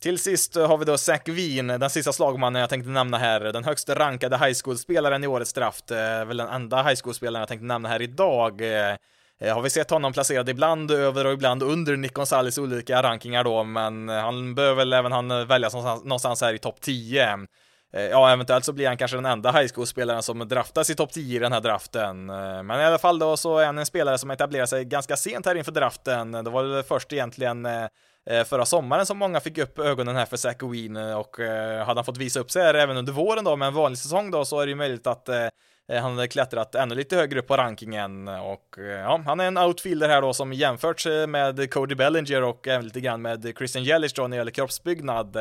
[0.00, 3.64] Till sist har vi då Zach Wien, den sista slagmannen jag tänkte nämna här, den
[3.64, 7.66] högst rankade high school-spelaren i årets draft, eh, väl den enda high school-spelaren jag tänkte
[7.66, 8.60] nämna här idag.
[8.60, 8.96] Eh.
[9.54, 13.64] Har vi sett honom placerad ibland över och ibland under Nick Gonzales olika rankingar då,
[13.64, 17.38] men han bör väl även han väljas någonstans här i topp 10.
[17.96, 21.12] Eh, ja, eventuellt så blir han kanske den enda high school-spelaren som draftas i topp
[21.12, 22.30] 10 i den här draften.
[22.30, 25.16] Eh, men i alla fall då så är han en spelare som etablerar sig ganska
[25.16, 26.32] sent här inför draften.
[26.32, 30.36] Det var väl först egentligen eh, förra sommaren som många fick upp ögonen här för
[30.36, 31.36] Zach Wien och
[31.86, 34.30] hade han fått visa upp sig här även under våren då med en vanlig säsong
[34.30, 35.28] då så är det ju möjligt att
[35.88, 40.08] han hade klättrat ännu lite högre upp på rankingen och ja, han är en outfielder
[40.08, 44.22] här då som jämförts med Cody Bellinger och även lite grann med Christian Jelic då
[44.22, 45.36] när det gäller kroppsbyggnad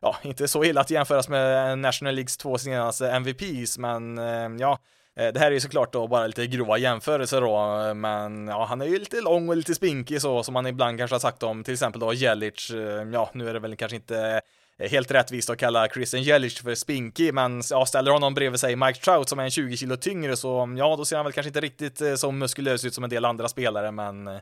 [0.00, 4.78] ja, inte så illa att jämföras med National Leagues två senaste MVPs, men eh, ja,
[5.16, 8.64] eh, det här är ju såklart då bara lite grova jämförelser då, eh, men ja,
[8.64, 11.42] han är ju lite lång och lite spinkig så, som man ibland kanske har sagt
[11.42, 12.70] om till exempel då Jelic.
[13.12, 14.40] Ja, nu är det väl kanske inte
[14.78, 19.00] helt rättvist att kalla Christian Jelic för spinkig, men ja, ställer honom bredvid sig Mike
[19.00, 21.60] Trout som är en 20 kilo tyngre så ja, då ser han väl kanske inte
[21.60, 24.40] riktigt så muskulös ut som en del andra spelare, men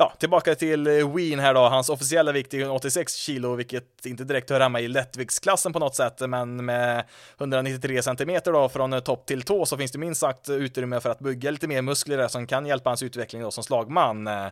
[0.00, 1.60] Ja, tillbaka till eh, Wien här då.
[1.60, 5.94] Hans officiella vikt är 86 kilo, vilket inte direkt hör hemma i lättviktsklassen på något
[5.94, 7.04] sätt, men med
[7.38, 11.10] 193 centimeter då från eh, topp till tå så finns det minst sagt utrymme för
[11.10, 14.26] att bygga lite mer muskler där som kan hjälpa hans utveckling då som slagman.
[14.26, 14.50] Eh,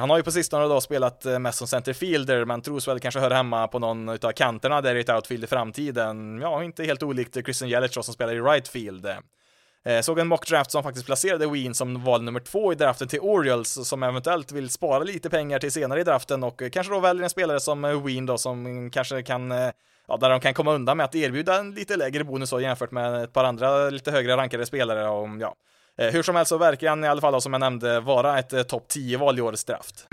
[0.00, 3.34] han har ju på sistone då spelat mest som centerfielder, men tros väl kanske höra
[3.34, 6.40] hemma på någon utav kanterna där i ett outfield i framtiden.
[6.42, 9.06] Ja, inte helt olikt Christian Jelic som spelar i right field.
[9.86, 13.20] Eh, såg en mockdraft som faktiskt placerade Wien som val nummer två i draften till
[13.20, 17.00] Orioles som eventuellt vill spara lite pengar till senare i draften och eh, kanske då
[17.00, 19.70] väljer en spelare som eh, Wien då som mm, kanske kan eh,
[20.08, 22.90] Ja, där de kan komma undan med att erbjuda en lite lägre bonus då, jämfört
[22.90, 25.54] med ett par andra lite högre rankade spelare och ja.
[25.96, 28.68] Hur som helst så verkar han i alla fall då, som jag nämnde vara ett
[28.68, 30.06] topp 10-val i årets draft.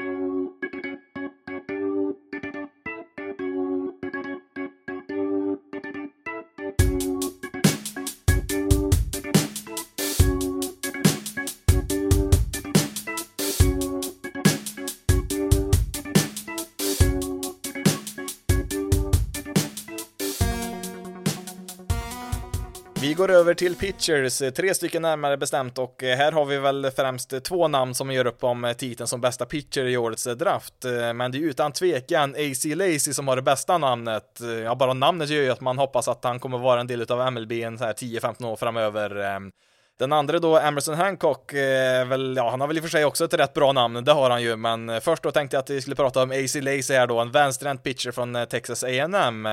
[23.04, 26.92] Vi går över till pitchers, tre stycken närmare bestämt och eh, här har vi väl
[26.92, 30.36] främst två namn som gör upp om eh, titeln som bästa pitcher i årets eh,
[30.36, 30.74] draft.
[31.16, 34.40] Men det är utan tvekan AC Lacy som har det bästa namnet.
[34.64, 37.32] Ja, bara namnet gör ju att man hoppas att han kommer vara en del av
[37.34, 39.16] MLB en så här 10-15 år framöver.
[39.16, 39.52] Ehm.
[40.00, 43.26] Den andra då, Emerson Hancock, väl, ja, han har väl i och för sig också
[43.26, 45.82] ett rätt bra namn, det har han ju, men först då tänkte jag att vi
[45.82, 49.48] skulle prata om AC Lacy här då, en vänsterhänt pitcher från Texas A&M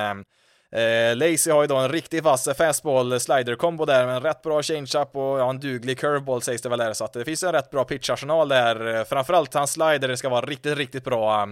[0.73, 4.43] Eh, Lacey har ju då en riktigt vass fastball slider combo där med en rätt
[4.43, 7.43] bra changeup och ja, en duglig curveball sägs det väl där så att det finns
[7.43, 8.97] en rätt bra pitcharsenal där.
[8.97, 11.49] Eh, framförallt hans slider ska vara riktigt, riktigt bra.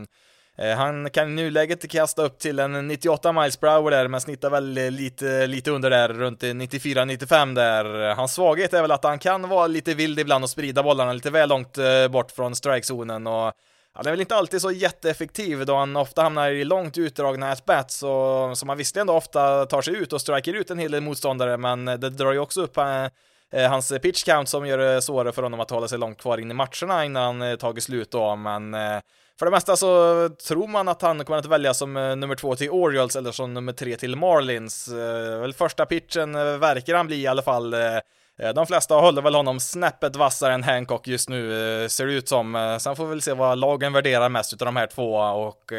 [0.59, 4.21] Eh, han kan i nuläget kasta upp till en 98 miles per hour där, men
[4.21, 8.15] snittar väl eh, lite, lite under där, runt 94-95 där.
[8.15, 11.31] Hans svaghet är väl att han kan vara lite vild ibland och sprida bollarna lite
[11.31, 13.53] väl långt eh, bort från strikezonen och
[13.99, 18.03] han är väl inte alltid så jätteeffektiv då han ofta hamnar i långt utdragna at-bats
[18.03, 21.03] och som han visserligen då ofta tar sig ut och striker ut en hel del
[21.03, 23.05] motståndare men det drar ju också upp eh,
[23.53, 26.39] eh hans pitch count som gör det svårare för honom att hålla sig långt kvar
[26.39, 29.01] in i matcherna innan han eh, tagit slut då men eh,
[29.39, 32.57] för det mesta så tror man att han kommer att välja som eh, nummer två
[32.57, 34.89] till Orioles eller som nummer tre till Marlins.
[34.89, 37.75] Eh, väl första pitchen eh, verkar han bli i alla fall.
[37.75, 37.99] Eh,
[38.39, 42.13] Eh, de flesta håller väl honom snäppet vassare än Hancock just nu, eh, ser det
[42.13, 42.55] ut som.
[42.55, 45.73] Eh, sen får vi väl se vad lagen värderar mest utav de här två och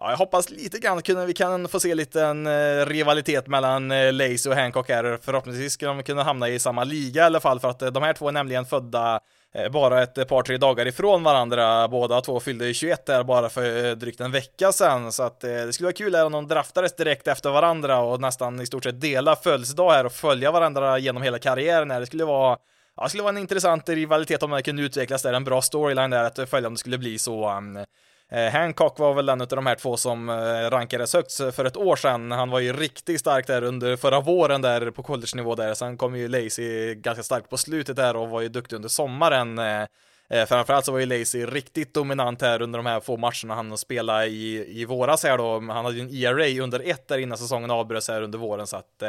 [0.00, 2.46] Ja, jag hoppas lite grann att vi kan få se lite en
[2.86, 5.18] rivalitet mellan Lace och Hancock här.
[5.22, 8.12] Förhoppningsvis ska de kunna hamna i samma liga i alla fall, för att de här
[8.12, 9.20] två är nämligen födda
[9.56, 11.88] Eh, bara ett par, tre dagar ifrån varandra.
[11.88, 15.50] Båda två fyllde 21 där bara för eh, drygt en vecka sedan, så att eh,
[15.50, 19.00] det skulle vara kul om de draftades direkt efter varandra och nästan i stort sett
[19.00, 22.00] dela födelsedag här och följa varandra genom hela karriären här.
[22.00, 22.58] Det skulle vara
[22.96, 26.10] Ja, det skulle vara en intressant rivalitet om det kunde utvecklas där, en bra storyline
[26.10, 27.48] där att följa om det skulle bli så.
[27.48, 27.86] Mm,
[28.32, 31.76] Eh, Hancock var väl en av de här två som eh, rankades högst för ett
[31.76, 32.30] år sedan.
[32.30, 35.74] Han var ju riktigt stark där under förra våren där på college-nivå där.
[35.74, 39.58] Sen kom ju Lacy ganska starkt på slutet där och var ju duktig under sommaren.
[39.58, 43.78] Eh, framförallt så var ju Lacy riktigt dominant här under de här få matcherna han
[43.78, 45.52] spelade i, i våras här då.
[45.52, 48.76] Han hade ju en ERA under ett där innan säsongen avbröts här under våren så
[48.76, 49.02] att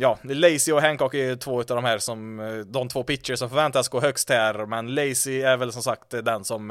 [0.00, 3.48] Ja, Lacey och Hancock är ju två av de här som, de två pitchers som
[3.48, 6.70] förväntas gå högst här, men Lacey är väl som sagt den som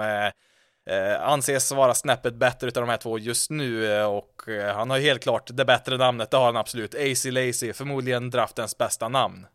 [0.90, 4.90] eh, anses vara snäppet bättre utav de här två just nu eh, och eh, han
[4.90, 6.96] har helt klart det bättre namnet, det har han absolut.
[6.96, 9.48] AC Lacy, förmodligen draftens bästa namn.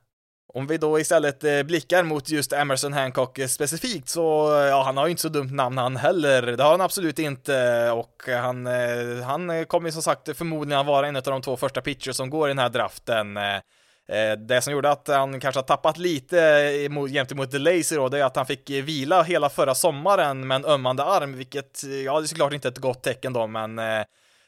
[0.55, 5.07] Om vi då istället eh, blickar mot just Emerson Hancock specifikt så, ja, han har
[5.07, 6.43] ju inte så dumt namn han heller.
[6.43, 8.67] Det har han absolut inte och han,
[9.23, 12.49] han kommer ju som sagt förmodligen vara en av de två första pitchers som går
[12.49, 13.39] i den här draften.
[14.11, 18.25] Eh, det som gjorde att han kanske har tappat lite gentemot Delacy då, det är
[18.25, 22.25] att han fick vila hela förra sommaren med en ömmande arm, vilket, eh, ja, det
[22.25, 24.01] är såklart inte ett gott tecken då, men eh,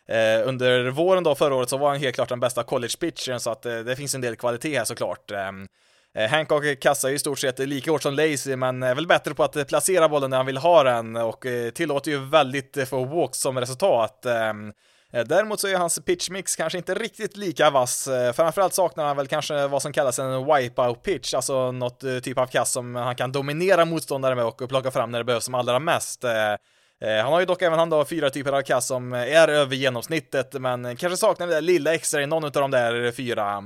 [0.09, 3.51] eh, under våren då förra året så var han helt klart den bästa college-pitchern, så
[3.51, 5.31] att eh, det finns en del kvalitet här såklart.
[5.31, 5.67] Ehm,
[6.15, 9.35] eh, Hancock kassar ju i stort sett lika hårt som Lazy, men är väl bättre
[9.35, 13.39] på att placera bollen där han vill ha den och tillåter ju väldigt få walks
[13.39, 14.27] som resultat.
[14.27, 14.73] Ehm,
[15.13, 18.09] Eh, däremot så är hans pitchmix kanske inte riktigt lika vass.
[18.09, 22.19] Eh, framförallt saknar han väl kanske vad som kallas en wipeout pitch, alltså något eh,
[22.19, 25.45] typ av kast som han kan dominera motståndare med och plocka fram när det behövs
[25.45, 26.25] som allra mest.
[27.23, 30.53] Han har ju dock även han då fyra typer av kast som är över genomsnittet,
[30.53, 33.65] men kanske saknar det där lilla extra i någon av de där fyra.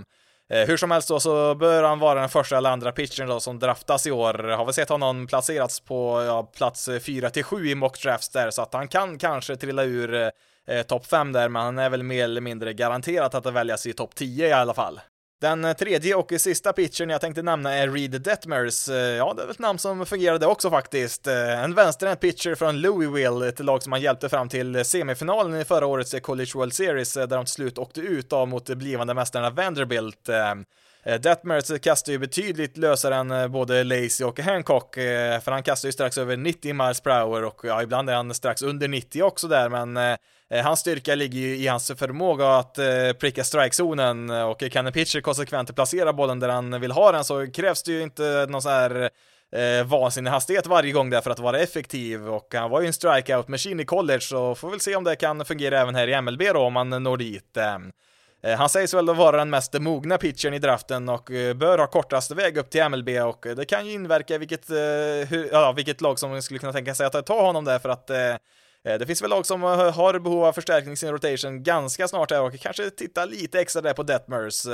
[0.49, 3.59] Hur som helst då så bör han vara den första eller andra pitchern då som
[3.59, 4.35] draftas i år.
[4.35, 8.51] Har vi sett honom placerats på ja, plats 4 till 7 i mock drafts där
[8.51, 10.33] så att han kan kanske trilla ur
[10.67, 13.93] eh, topp 5 där, men han är väl mer eller mindre garanterat att väljas i
[13.93, 15.01] topp 10 i alla fall.
[15.41, 18.89] Den eh, tredje och sista pitchern jag tänkte nämna är Reed Detmers.
[18.89, 21.27] Eh, ja, det är väl ett namn som fungerade också faktiskt.
[21.27, 25.65] Eh, en vänsterhänt pitcher från Louisville, ett lag som han hjälpte fram till semifinalen i
[25.65, 29.51] förra årets College World Series, där de till slut åkte ut av mot blivande mästarna
[29.51, 30.29] Vanderbilt.
[31.07, 35.63] Eh, Detmers kastar ju betydligt lösare än eh, både Lacy och Hancock, eh, för han
[35.63, 38.89] kastar ju strax över 90 miles per hour och ja, ibland är han strax under
[38.89, 40.17] 90 också där, men
[40.51, 42.79] Eh, hans styrka ligger ju i hans förmåga att
[43.21, 47.47] pricka strikezonen och kan en pitcher konsekvent placera bollen där han vill ha den så
[47.47, 49.11] krävs det ju inte någon sån här
[49.57, 52.93] eh, vansinnig hastighet varje gång där för att vara effektiv och han var ju en
[52.93, 56.21] strikeout machine i college så får väl se om det kan fungera även här i
[56.21, 57.57] MLB då om han når dit.
[58.43, 61.87] Eh, han sägs väl vara den mest mogna pitchern i draften och eh, bör ha
[61.87, 64.69] kortaste väg upp till MLB och eh, det kan ju inverka vilket,
[65.53, 68.07] ja, vilket lag som skulle kunna tänka sig att ta honom där för att
[68.99, 72.43] det finns väl lag som har behov av förstärkning i sin rotation ganska snart här
[72.43, 74.67] och kanske titta lite extra där på Detmers.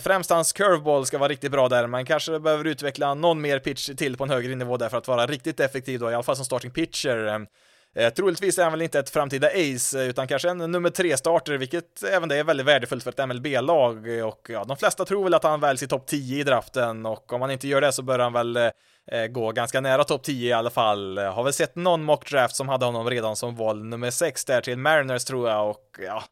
[0.00, 3.90] Främst hans curveball ska vara riktigt bra där, men kanske behöver utveckla någon mer pitch
[3.96, 6.36] till på en högre nivå där för att vara riktigt effektiv då, i alla fall
[6.36, 7.46] som starting pitcher.
[7.94, 11.16] Eh, troligtvis är han väl inte ett framtida ace, eh, utan kanske en nummer tre
[11.16, 14.18] starter, vilket även det är väldigt värdefullt för ett MLB-lag.
[14.18, 17.06] Eh, och ja, de flesta tror väl att han väljs i topp 10 i draften
[17.06, 18.70] och om han inte gör det så bör han väl eh,
[19.12, 21.18] eh gå ganska nära topp 10 i alla fall.
[21.18, 24.60] Har väl sett någon mock draft som hade honom redan som val nummer 6 där
[24.60, 26.22] till Mariners tror jag och ja,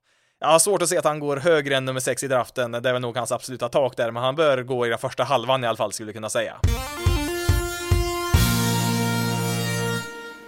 [0.41, 2.73] jag har svårt att se att han går högre än nummer 6 i draften.
[2.73, 5.25] Det är väl nog hans absoluta tak där, men han bör gå i den första
[5.25, 6.57] halvan i alla fall skulle jag kunna säga.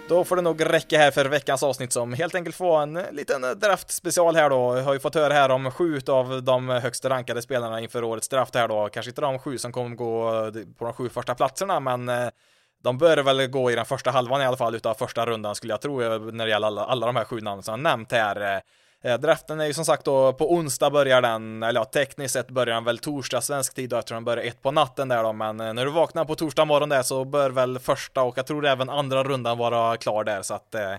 [0.07, 3.11] Då får det nog räcka här för veckans avsnitt som helt enkelt får en eh,
[3.11, 4.77] liten eh, draftspecial här då.
[4.77, 8.27] Jag har ju fått höra här om sju av de högst rankade spelarna inför årets
[8.27, 8.89] draft här då.
[8.89, 12.11] Kanske inte de sju som kommer gå eh, på de sju första platserna, men
[12.83, 15.73] de bör väl gå i den första halvan i alla fall utav första rundan skulle
[15.73, 15.99] jag tro
[16.31, 18.61] när det gäller alla, alla de här sju namnen som jag nämnt här.
[19.05, 22.49] Eh, draften är ju som sagt då på onsdag börjar den, eller ja, tekniskt sett
[22.49, 25.33] börjar den väl torsdag svensk tid då eftersom den börjar ett på natten där då,
[25.33, 28.47] men eh, när du vaknar på torsdag morgon där så bör väl första och jag
[28.47, 30.93] tror även andra rundan vara klar där så att eh,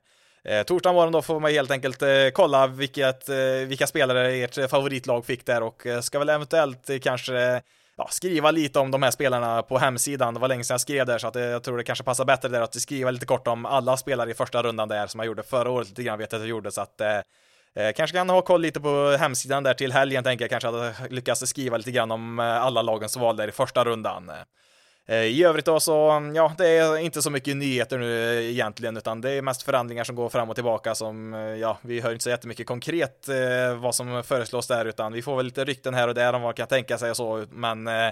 [0.45, 3.37] eh, torsdag morgon då får man helt enkelt eh, kolla vilket, eh,
[3.67, 7.63] vilka spelare ert favoritlag fick där och eh, ska väl eventuellt eh, kanske
[7.97, 10.35] ja, skriva lite om de här spelarna på hemsidan.
[10.35, 12.49] Det var länge sedan jag skrev där så att jag tror det kanske passar bättre
[12.49, 15.43] där att skriva lite kort om alla spelare i första rundan där som jag gjorde
[15.43, 17.01] förra året lite grann vet jag att jag gjorde så att
[17.77, 20.89] eh, kanske kan ha koll lite på hemsidan där till helgen tänker jag kanske hade
[20.89, 24.31] lyckats lyckas skriva lite grann om eh, alla lagens val där i första rundan.
[25.09, 25.93] Eh, I övrigt då så,
[26.35, 30.05] ja, det är inte så mycket nyheter nu eh, egentligen, utan det är mest förhandlingar
[30.05, 33.95] som går fram och tillbaka som, ja, vi hör inte så jättemycket konkret eh, vad
[33.95, 36.55] som föreslås där, utan vi får väl lite rykten här och där om vad man
[36.55, 38.11] kan tänka sig och så, men eh,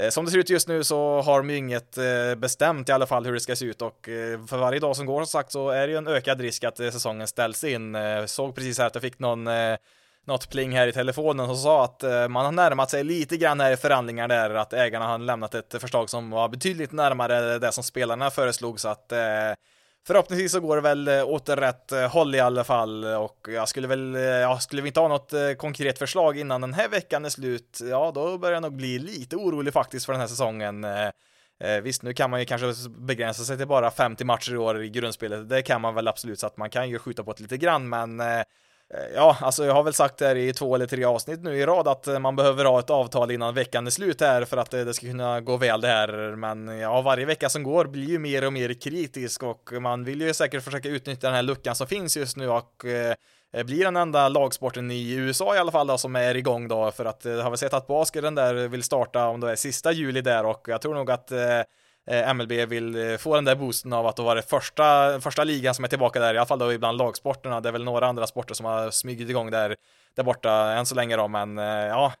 [0.00, 2.92] Eh, som det ser ut just nu så har de ju inget eh, bestämt i
[2.92, 5.26] alla fall hur det ska se ut och eh, för varje dag som går som
[5.26, 7.96] sagt så är det ju en ökad risk att säsongen ställs in.
[8.26, 9.48] Såg precis här att jag fick någon
[10.26, 13.72] något pling här i telefonen som sa att man har närmat sig lite grann här
[13.72, 17.84] i förhandlingar där, att ägarna har lämnat ett förslag som var betydligt närmare det som
[17.84, 19.18] spelarna föreslog, så att eh,
[20.06, 23.68] Förhoppningsvis så går det väl eh, åt rätt eh, håll i alla fall och jag
[23.68, 27.24] skulle väl, eh, ja, skulle vi inte ha något konkret förslag innan den här veckan
[27.24, 30.86] är slut, ja, då börjar jag nog bli lite orolig faktiskt för den här säsongen.
[31.82, 34.88] visst, nu kan man ju kanske begränsa sig till bara 50 matcher i år i
[34.88, 35.48] grundspelet.
[35.48, 37.88] Det kan man väl absolut, så att man kan ju skjuta på det lite grann,
[37.88, 38.42] men Eh,
[38.94, 41.56] Eh, ja, alltså jag har väl sagt det här i två eller tre avsnitt nu
[41.56, 44.56] i rad att eh, man behöver ha ett avtal innan veckan är slut här för
[44.56, 46.36] att eh, det ska kunna gå väl det här.
[46.36, 50.20] Men ja, varje vecka som går blir ju mer och mer kritisk och man vill
[50.20, 53.96] ju säkert försöka utnyttja den här luckan som finns just nu och eh, blir den
[53.96, 57.36] enda lagsporten i USA i alla fall då som är igång då för att eh,
[57.36, 60.68] har vi sett att basketen där vill starta om det är sista juli där och
[60.68, 61.62] jag tror nog att Eh,
[62.10, 64.42] Eh, MLB vill eh, få den där boosten av att vara det
[65.20, 67.60] första, ligan som är tillbaka där, i alla fall då ibland lagsporterna.
[67.60, 69.76] Det är väl några andra sporter som har smugit igång där,
[70.16, 72.12] där borta än så länge då, men eh, ja.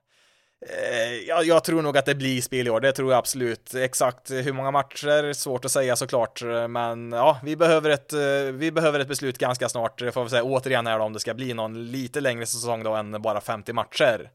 [1.26, 3.74] Jag, jag tror nog att det blir spel i år, det tror jag absolut.
[3.74, 8.12] Exakt hur många matcher, svårt att säga såklart, men ja, vi behöver ett,
[8.52, 11.34] vi behöver ett beslut ganska snart, får vi säga återigen här då, om det ska
[11.34, 14.30] bli någon lite längre säsong då än bara 50 matcher.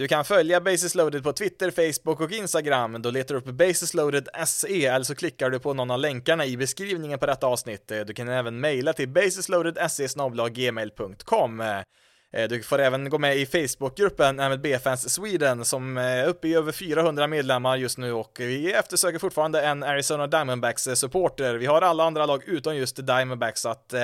[0.00, 3.02] Du kan följa Basis Loaded på Twitter, Facebook och Instagram.
[3.02, 6.46] Då letar du upp Basis Loaded SE eller så klickar du på någon av länkarna
[6.46, 7.90] i beskrivningen på detta avsnitt.
[7.90, 10.06] Eh, du kan även mejla till basisloadedse
[10.50, 11.60] gmail.com.
[11.60, 16.54] Eh, du får även gå med i Facebookgruppen MLB-fans Sweden som eh, är uppe i
[16.54, 21.54] över 400 medlemmar just nu och vi eftersöker fortfarande en Arizona Diamondbacks supporter.
[21.54, 24.00] Vi har alla andra lag utom just Diamondbacks så att Eh,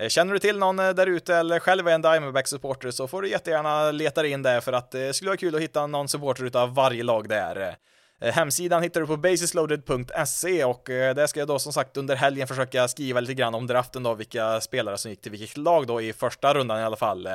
[0.00, 3.22] Eh, känner du till någon eh, där ute eller själv är en Diamondback-supporter så får
[3.22, 6.08] du jättegärna leta in där för att eh, det skulle vara kul att hitta någon
[6.08, 7.76] supporter utav varje lag där.
[8.20, 12.88] Hemsidan hittar du på basisloaded.se och där ska jag då som sagt under helgen försöka
[12.88, 16.12] skriva lite grann om draften då, vilka spelare som gick till vilket lag då i
[16.12, 17.28] första rundan i alla fall.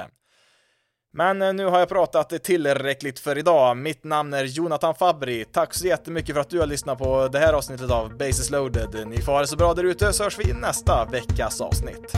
[1.13, 3.77] Men eh, nu har jag pratat tillräckligt för idag.
[3.77, 5.45] Mitt namn är Jonathan Fabri.
[5.45, 9.07] Tack så jättemycket för att du har lyssnat på det här avsnittet av Basis loaded.
[9.07, 12.15] Ni får ha det så bra där ute så hörs vi i nästa veckas avsnitt.